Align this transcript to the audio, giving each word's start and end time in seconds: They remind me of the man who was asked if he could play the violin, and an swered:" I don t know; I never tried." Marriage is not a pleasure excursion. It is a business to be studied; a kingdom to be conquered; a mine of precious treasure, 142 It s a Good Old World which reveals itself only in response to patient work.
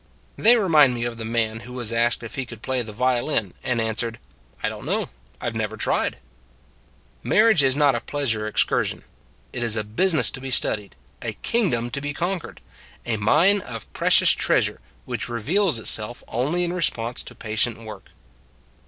They 0.35 0.55
remind 0.55 0.95
me 0.95 1.03
of 1.05 1.17
the 1.17 1.25
man 1.25 1.59
who 1.59 1.73
was 1.73 1.93
asked 1.93 2.23
if 2.23 2.33
he 2.33 2.43
could 2.47 2.63
play 2.63 2.81
the 2.81 2.91
violin, 2.91 3.53
and 3.63 3.79
an 3.79 3.93
swered:" 3.93 4.15
I 4.63 4.67
don 4.69 4.79
t 4.79 4.85
know; 4.87 5.09
I 5.39 5.47
never 5.51 5.77
tried." 5.77 6.19
Marriage 7.21 7.61
is 7.61 7.75
not 7.75 7.93
a 7.93 8.01
pleasure 8.01 8.47
excursion. 8.47 9.03
It 9.53 9.61
is 9.61 9.75
a 9.75 9.83
business 9.83 10.31
to 10.31 10.41
be 10.41 10.49
studied; 10.49 10.95
a 11.21 11.33
kingdom 11.33 11.91
to 11.91 12.01
be 12.01 12.15
conquered; 12.15 12.63
a 13.05 13.17
mine 13.17 13.61
of 13.61 13.93
precious 13.93 14.31
treasure, 14.31 14.81
142 15.05 15.11
It 15.11 15.13
s 15.13 15.19
a 15.19 15.21
Good 15.21 15.27
Old 15.27 15.27
World 15.27 15.29
which 15.29 15.29
reveals 15.29 15.79
itself 16.17 16.23
only 16.27 16.63
in 16.63 16.73
response 16.73 17.21
to 17.21 17.35
patient 17.35 17.85
work. 17.85 18.09